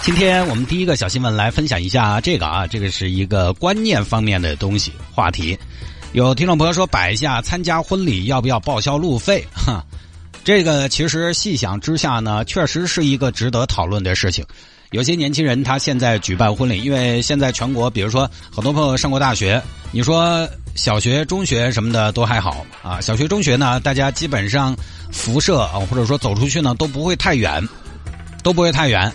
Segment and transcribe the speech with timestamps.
[0.00, 5.58] 今天我们第一个小新闻来分享一下这个啊，这个是一个观念方面的东西话题。
[6.12, 9.46] 有听众朋友说摆一下参加婚礼要不要报销路费？
[9.52, 9.84] 哈，
[10.42, 14.44] 这个其实细想之下呢，确实是一个值得讨论的事情。
[14.92, 19.62] 有些年轻人他现在举办婚礼，因为现在全国，比如说很多朋友上过大学，
[19.92, 22.98] 你说小学、中学什么的都还好啊。
[22.98, 24.74] 小学、中学呢，大家基本上
[25.12, 27.62] 辐射啊，或者说走出去呢都不会太远，
[28.42, 29.12] 都不会太远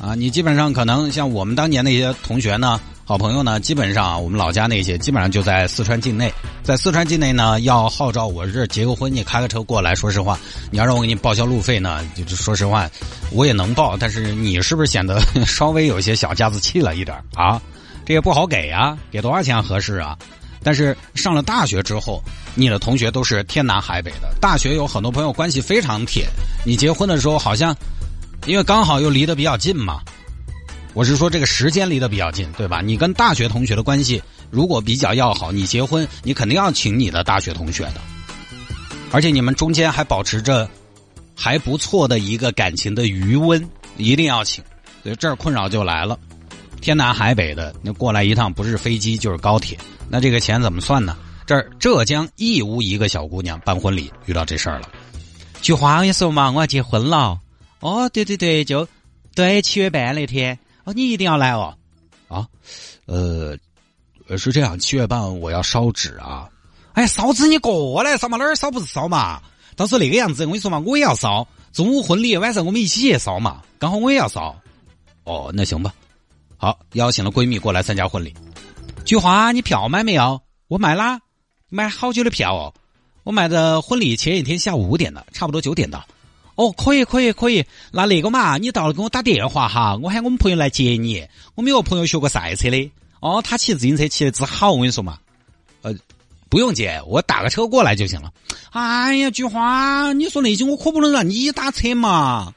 [0.00, 0.14] 啊。
[0.14, 2.80] 你基本上可能像我们当年那些同学呢。
[3.06, 10.38] 好朋友呢，基本上我们老家那些基本上就在四川境内，在四川境内呢，要号召我这结个婚，你开个车过来，说实话，
[10.70, 12.88] 你要让我给你报销路费呢，就说实话，
[13.30, 17.60] 我也能报，但是你是不是显得 稍微有些小家子气了一点啊？
[18.06, 20.16] 这也不好给啊，给多少钱合适啊？
[20.62, 22.24] 但是上了大学之后，
[22.54, 26.24] 你的同学都是天南海北的，大学有很多朋友关系非常铁，
[26.64, 27.76] 你结婚的时候好像，
[28.46, 30.00] 因为刚好又离得比较近嘛。
[30.92, 32.80] 我是说，这个时间离得比较近，对吧？
[32.80, 38.00] 你跟大学同学的关系如果比较要好，你结婚你肯定要请你的大学同学的，
[39.10, 40.68] 而且你们中间还保持着
[41.34, 44.62] 还不错的一个感情的余温，一定要请。
[45.02, 46.18] 所以这儿困扰就来了，
[46.80, 49.76] 天南海北的，那过来一趟不是飞机就是高铁，
[50.08, 51.16] 那这个钱怎么算呢？
[51.44, 54.88] 这儿浙江义乌一个小姑娘办婚礼遇到这事儿了，
[55.60, 57.40] 菊花，你说嘛，我要结婚了。
[57.84, 58.88] 哦，对对对，就
[59.34, 60.58] 对七月半那天。
[60.84, 61.76] 哦，你一定要来哦，
[62.28, 62.48] 啊，
[63.04, 63.54] 呃，
[64.38, 66.48] 是这样，七月半我要烧纸啊，
[66.94, 69.42] 哎，烧纸你过来烧嘛，哪儿烧不是烧嘛？
[69.76, 74.58] 到时候那个样子，我跟你说嘛，我也要烧，中午婚礼，晚上我们一起也烧嘛，刚好我也要烧。
[75.24, 75.92] 哦，那行吧，
[76.56, 78.32] 好，邀请了闺蜜过来参加婚礼。
[79.04, 80.40] 菊花，你票买没有？
[80.68, 81.20] 我买啦，
[81.68, 82.72] 买好久的票哦，
[83.24, 86.02] 我买的婚礼前一天下午五点的，差不多九点到。
[86.56, 91.26] 哦，可以可以可以，那那个嘛，你到了给我打电话哈，我喊我们朋友来接你。
[91.56, 95.18] 我们有个朋友学过赛车的，哦，他骑自行车骑的之好，我跟你说嘛，
[95.82, 95.92] 呃，
[96.48, 98.32] 不用接，我打个车过来就行了。
[98.70, 102.54] 哎呀，菊花，你说那些我可不能让你打车嘛，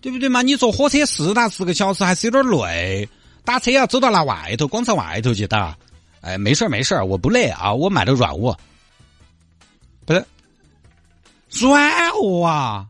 [0.00, 0.42] 对不对嘛？
[0.42, 3.08] 你坐火车四打四个小时还是有点累，
[3.44, 5.76] 打车要走到那外头广场外头去打。
[6.20, 8.54] 哎，没事儿没事儿我不累啊，我买的软卧，
[10.04, 10.22] 不是。
[11.50, 12.86] 软卧啊！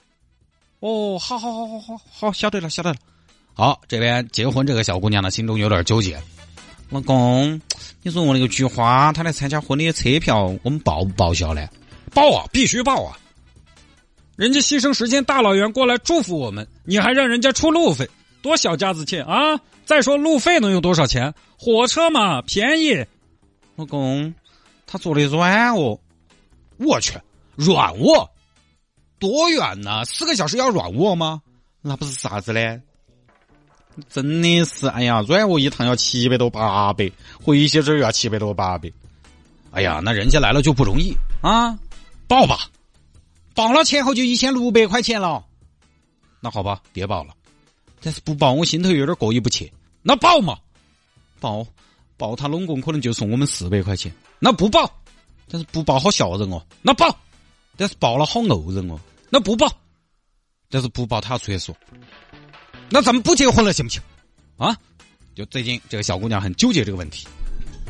[0.81, 2.99] 哦，好好好好好好，晓得了晓得了。
[3.55, 6.21] 好，这边结婚这个小姑娘呢，心中有点纠结。
[6.89, 7.61] 老公，
[8.03, 11.69] 你说我那个菊花，她来参加婚礼的车票，我们报不报销呢？
[12.13, 13.19] 报啊，必须报啊！
[14.37, 18.09] 人家牺牲时间大老远过来祝福我们，你还让人家出路费，
[18.43, 19.61] 多小家子气啊！
[19.85, 21.35] 再说路费能有多少钱？
[21.59, 23.05] 火车嘛，便宜。
[23.77, 24.35] 老公，
[24.87, 26.01] 他坐的软卧，
[26.79, 27.19] 我去，
[27.57, 28.31] 软卧。
[29.21, 30.05] 多远呢？
[30.05, 31.43] 四个小时要软卧吗？
[31.83, 32.81] 那不是啥子嘞？
[34.09, 37.11] 真的是，哎呀，软卧一趟要七百多八百，
[37.43, 38.91] 回去这又要七百多八百。
[39.73, 41.79] 哎呀，那人家来了就不容易啊！
[42.27, 42.71] 报吧，
[43.55, 45.45] 报了前后就一千六百块钱了。
[46.41, 47.35] 那好吧，别报了。
[48.01, 49.71] 但是不报我心头有点过意不去。
[50.03, 50.57] 那报嘛，
[51.39, 51.67] 报
[52.17, 54.11] 报他拢共可能就送我们四百块钱。
[54.39, 54.91] 那不报，
[55.49, 56.65] 但是不报好吓人哦。
[56.81, 57.15] 那报，
[57.77, 58.99] 但是报了好怄人哦。
[59.31, 59.73] 那不报，
[60.69, 61.75] 但是不报他要出去说，
[62.91, 64.03] 那咱们不结婚了行不行？
[64.57, 64.77] 啊？
[65.35, 67.27] 就最近这个小姑娘很纠结这个问题，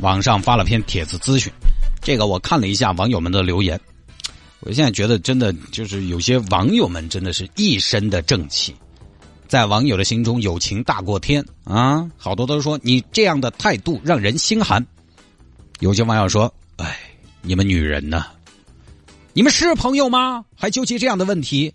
[0.02, 1.50] 网上发了篇帖子咨询，
[2.02, 3.80] 这个我看了一下网友们的留言，
[4.60, 8.76] 我现在觉得真的就是有些网友们真的是一身的正气，
[9.48, 14.86] 在网友的心中友情大过天啊，好多都说你这样的态度让人心寒，
[15.80, 17.00] 有些网友说，哎，
[17.40, 18.26] 你们女人呢？
[19.32, 20.44] 你们是朋友吗？
[20.56, 21.72] 还纠结这样的问题？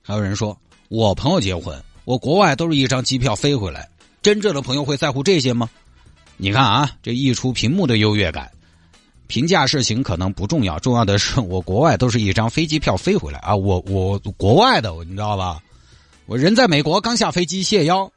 [0.00, 0.56] 还有人说，
[0.88, 3.88] 我朋友结婚，我国外都是一张机票飞回来。
[4.22, 5.68] 真正的朋友会在乎这些吗？
[6.36, 8.50] 你看啊，这一出屏幕的优越感，
[9.26, 13.54] 评价事情可能不重要，重要的是我国外都是一张飞机票飞回来啊！
[13.56, 15.60] 我我国外的，你知道吧？
[16.26, 18.10] 我人在美国刚下飞机谢邀。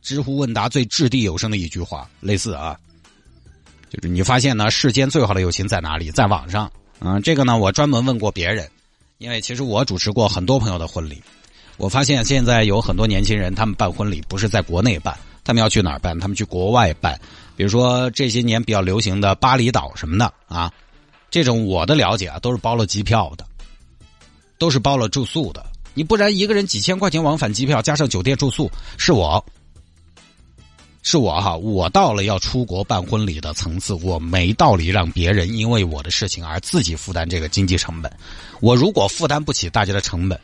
[0.00, 2.78] 知乎问答最掷地有声的一句话，类似啊，
[3.90, 6.12] 就是你发现呢，世间最好的友情在哪里？
[6.12, 6.70] 在网上。
[7.00, 8.68] 嗯，这个呢，我专门问过别人，
[9.18, 11.22] 因为其实我主持过很多朋友的婚礼，
[11.76, 16.18] 我发现现在有很多年轻人，他们办婚礼不是在国内办，他们要去哪儿办？
[16.18, 17.18] 他们去国外办，
[17.56, 20.72] 比如说这些年比较流行的巴厘岛什么的啊，
[21.30, 23.46] 这种我的了解啊，都是包了机票的，
[24.58, 25.64] 都是包了住宿的。
[25.94, 29.44] 你不然一个人几千块钱往返机票加上酒店住宿，是我，
[31.02, 38.12] 是我哈，我到了要出国办婚礼的层次，我没道理让别人因为我的事情而自己负担这个经济成本。
[38.60, 40.38] 我如果负担不起大家的成本，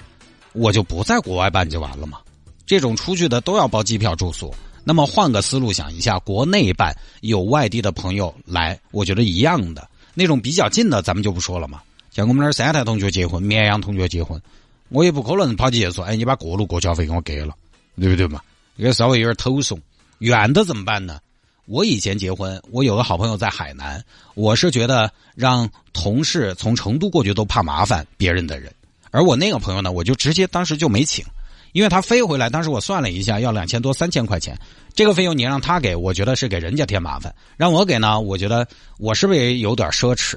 [0.53, 2.19] 我就不在国外办就完了嘛。
[2.65, 4.55] 这种出去的都要包机票住宿，
[4.85, 9.87] 那么换个思路想一下，国内办有外地的朋友来，我觉得一样的。
[10.15, 11.83] 那种比较近的，咱们就不说了嘛。
[12.11, 14.41] 像我们那儿三台同学结婚，绵阳同学结婚。
[14.89, 17.53] 我也不可能跑去说，哎，你把过路过桥费给我给了，
[18.01, 18.41] 对不对嘛？
[18.79, 19.79] 这个稍微有点偷怂。
[20.19, 21.19] 远的怎么办呢？
[21.67, 28.71] 我以前结婚，我有个好朋友在海南，我是觉得让同事从成都过去都怕麻烦别人的人，
[29.11, 31.25] 而我那个朋友呢，我就直接当时就没请，
[31.73, 34.59] 因为他飞回来，当时我算了一下，要两千多三千块钱，
[34.95, 38.69] 这个费用你让他给，我觉得是给人家添麻烦，让我给呢，我觉得
[38.99, 40.37] 我是不是也有点奢侈？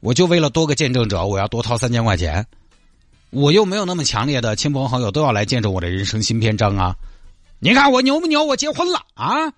[0.00, 2.44] 我就为了多个见证者，我要多掏三千块钱。
[3.30, 6.94] 我又没有那么强烈的亲朋好友都要来见证我的人生新篇章啊！
[7.64, 8.42] 你看我牛不牛？
[8.42, 9.52] 我结婚了啊！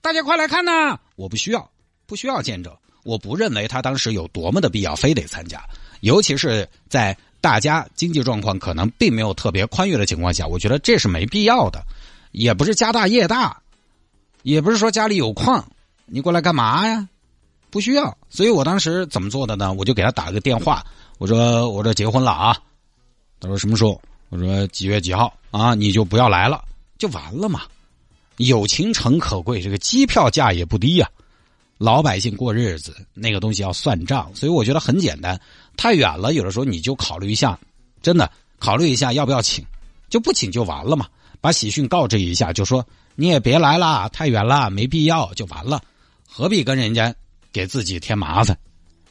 [0.00, 0.96] 大家快来看呐！
[1.16, 1.68] 我不需要，
[2.06, 2.72] 不需要见证。
[3.02, 5.60] 我不认为他当时有多么的必要，非得参加。
[6.02, 11.84] 尤其是在大家经济状况可能并没有特别宽裕的情况下，我觉得这是没必要的。
[12.30, 13.60] 也不是家大业大，
[14.44, 15.68] 也不是说家里有矿，
[16.04, 17.08] 你过来干嘛呀？
[17.70, 18.16] 不需要。
[18.30, 19.72] 所以我当时怎么做的呢？
[19.72, 20.86] 我就给他打了个电话，
[21.18, 22.56] 我说我这结婚了啊。
[23.40, 24.00] 他说什么时候？
[24.28, 25.74] 我说几月几号啊？
[25.74, 26.64] 你就不要来了，
[26.98, 27.62] 就完了嘛。
[28.38, 31.08] 友情诚可贵，这个机票价也不低呀。
[31.78, 35.40] 老百姓过日子，那个东西要算账，所以我觉得很简单。
[35.76, 37.58] 太远了，有的时候你就考虑一下，
[38.02, 39.64] 真的考虑一下要不要请，
[40.08, 41.06] 就不请就完了嘛。
[41.40, 45.82] 把喜讯告知一下，就说你也别来了，太远了，没必要，就完了。
[46.26, 47.14] 何必跟人家
[47.52, 48.58] 给自己添麻烦？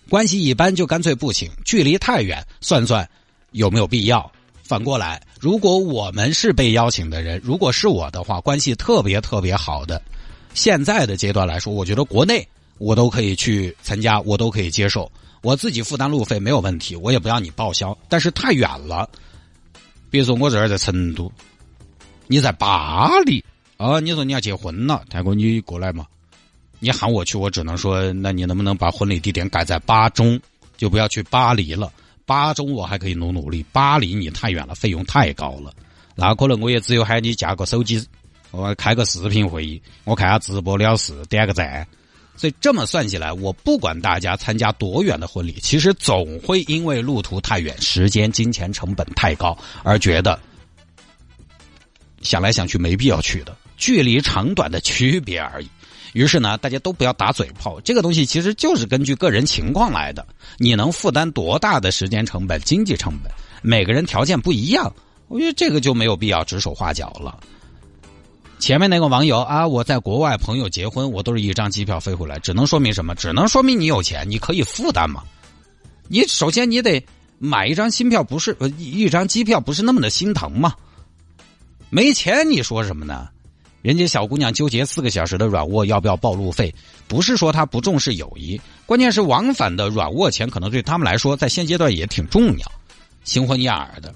[0.10, 3.08] 关系一般就干脆不请，距离太远，算算。
[3.52, 4.32] 有没有必要？
[4.66, 10.02] 反过来，如果我们是被邀请的人，如果是我的话，关系特别特别好的，
[10.56, 12.46] 现在的阶段来说，我觉得国内
[12.80, 15.10] 我都可以去参加，我都可以接受，
[15.44, 17.96] 我自己负担路费没有问题，我也不要你报销。
[18.10, 19.08] 但是太远了，
[20.10, 21.32] 比如说我这儿在成都，
[22.26, 23.46] 你在巴黎
[23.78, 26.08] 啊，你说你要结婚了，泰国你过来嘛？
[26.80, 30.40] 你喊我去，我只能说，那你能不能把婚礼地点改在巴中，
[30.76, 31.94] 就不要去巴黎了。
[32.26, 35.72] 巴中我还可以努努力，巴黎你太远了，费用太高了，
[36.16, 38.04] 那可能我也只有喊你架个手机，
[38.52, 41.88] 我开个视频会议，我看下直播了事，点个赞。
[42.38, 50.38] 所以这么算起来，我不管大家参加多远的婚礼，其实总会因为路途太远、时间、金钱成本太高而觉得
[52.22, 55.70] 想来想去没必要去的，距离长短的区别而已。
[56.16, 57.78] 于是呢，大家都不要打嘴炮。
[57.82, 60.26] 这个东西其实就是根据个人情况来的。
[60.58, 63.30] 你能负担多大的时间成本、经济成本？
[63.62, 64.90] 每个人条件不一样，
[65.28, 67.38] 我觉得这个就没有必要指手画脚了。
[68.60, 73.14] 前面那个网友啊，我在国外朋友结婚，我都是一张机票飞回来，只能说明什么？
[73.14, 75.22] 只能说明你有钱，你可以负担嘛。
[76.08, 77.06] 你首先你得
[77.40, 80.74] 买一张新票，不是一张机票，不是那么的心疼嘛。
[81.90, 83.28] 没钱你说什么呢？
[83.86, 86.74] 人家小姑娘纠结四个小时的软卧要不要报路费，
[87.08, 92.72] 不是说她不重视友谊，关键是往返的软卧钱可能对他们来说在现阶段也挺重要，
[93.26, 94.12] 新婚燕尔的，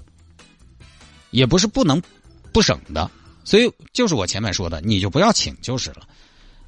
[1.30, 2.02] 也不是不能
[2.52, 3.08] 不省的，
[3.44, 5.98] 所以就是我前面说的，你就不要请就是了。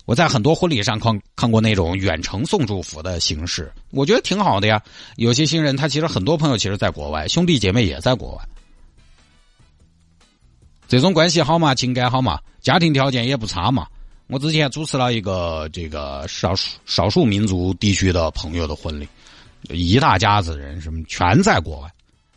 [0.04, 4.80] 我在很多婚礼上看看过那种远程送祝福的形式，我觉得挺好的呀。
[5.16, 8.44] 有些新人他其实很多朋友其实在国外，兄弟姐妹也在国外。
[10.98, 13.86] 这种关系好嘛，情感好嘛，家庭条件也不差嘛。
[14.26, 19.08] 我之前主持了一个这个少数少数民族地区的朋友的婚礼，
[19.70, 21.90] 一大家子人，什么全在国外，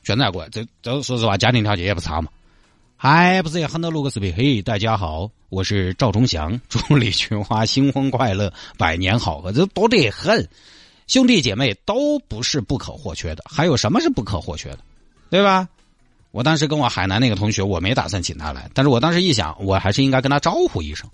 [0.03, 0.49] 全在国外。
[0.51, 2.29] 这这说实话，家庭条件也不差嘛。
[2.95, 4.33] 还不是也很多录个视频？
[4.33, 9.51] 嘿，大家好，我是赵忠祥， 祝李群花新婚快乐，百年好合。
[9.51, 10.47] 这多得很，
[11.07, 13.43] 兄弟姐妹都不是不可或缺的。
[13.49, 14.79] 还有什么是不可或缺的？
[15.29, 15.67] 对吧？
[16.35, 21.09] 我当时跟我海南那个同学，我没打算请他来，但是我当时一想，我还是应该跟他招呼一声。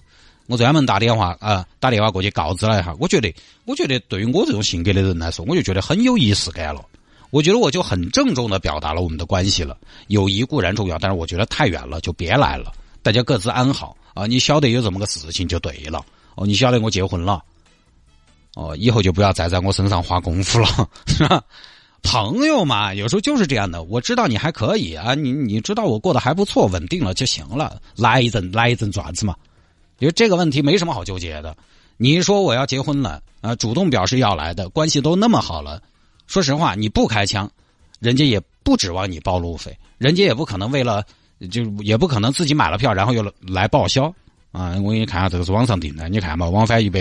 [0.48, 2.92] 我专门打电话啊，打电话过去告知了一下。
[3.00, 3.32] 我觉得，
[3.66, 6.84] 我觉得对于我这种性格的人来说，我就觉得很有仪式感了。
[7.30, 9.78] 我觉得我就很郑重的表达了我们的关系了。
[10.08, 12.74] 友谊固然重要，但是我觉得太远了，就别来了。
[13.04, 14.26] 大家各自安好啊！
[14.26, 16.04] 你晓得有这么个事情就对了。
[16.34, 17.44] 哦，你晓得我结婚了。
[18.56, 21.44] 哦，以后就不要再在我身上花功夫了， 是吧？
[22.04, 23.84] 朋友嘛，有时候就是这样的。
[23.84, 27.82] 我知道你还可以啊，你你知道我过得还不错，稳定了就行了。
[27.96, 29.36] 来一阵，来一阵爪子嘛。
[30.00, 31.56] 因为这个问题没什么好纠结的。
[31.98, 35.80] 你说我要结婚了啊，主动表示要来的，关系都那么好了，
[36.26, 37.48] 说实话，你不开枪，
[38.00, 41.06] 人家也不指望你报路费，人家也不可能为了
[41.52, 44.12] 就也不可能自己买了票然后又来报销
[44.52, 44.76] 啊。
[44.84, 47.00] 我给你看下，这个是网上订的，你看嘛，往返一百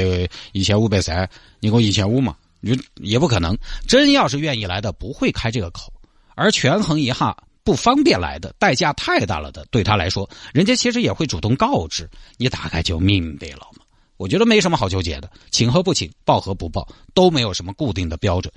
[0.52, 1.26] 一千五百三，
[1.60, 3.56] 你给我一千五嘛，你也不可能。
[3.86, 5.92] 真要是愿意来的，不会开这个口。
[6.34, 13.84] 而权衡一下不方便来的，代价太大了的，对他来说，人家其实也会主动告知你，大概就明白了嘛。
[14.16, 18.52] 我觉得没什么好纠结的，请和不请，报和不报，都没有什么固定的标准，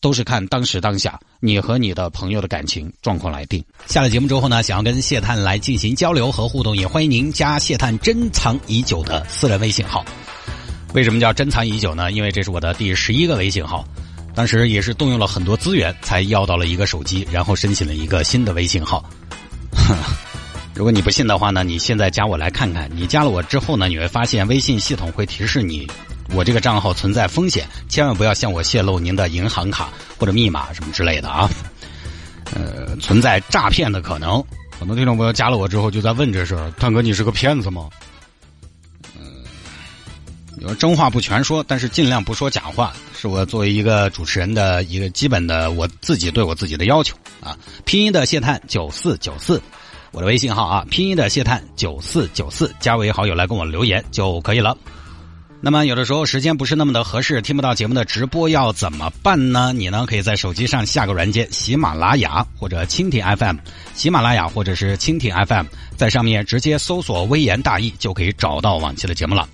[0.00, 3.64] 都是看当时当下你和你的朋友的感情状况来定。
[3.86, 10.04] 下了节目之后呢，想要跟谢探来进行交流和互动，也欢迎您加谢探珍藏已久的私人微信号。
[10.94, 12.10] 为什么叫珍藏已久呢？
[12.12, 13.84] 因为这是我的第十一个微信号。
[14.34, 19.04] 当时也是动用了很多资源才要到了一个手机，然后申请了一个新的微信号。
[20.74, 22.88] 如果你不信的话呢，你现在加我来看看。
[22.94, 25.90] 你加了我之后呢，你会发现微信系统会提示你，
[26.32, 31.50] 我这个账号存在风险，千万不要向我泄露您的银行卡或者密码什么之类的啊。
[32.54, 34.40] 呃，存在诈骗的可能。
[34.78, 37.88] 很多听众朋友加了我之后就在问这事儿，探哥你是个骗子吗？
[40.60, 47.56] 有真话不全说，但是尽量不说假话，是我作为一个主持人的一个基本的我自己对我自己的要求啊。
[47.84, 49.62] 拼音的谢探九四九四，
[50.10, 54.76] 我的微信号啊，拼音的谢探九四九四，加为好友来跟我留言就可以了。
[55.60, 59.72] 那么有的时候时间不是那么的合适，听不到节目的直播要怎么办呢？
[59.72, 63.56] 你呢可以在手机上下个软件，喜马拉雅或者蜻蜓 FM，
[63.94, 69.48] 喜马拉雅或者是蜻蜓 FM，在上面直接搜索“微言大义”就可以找到往期的节目了。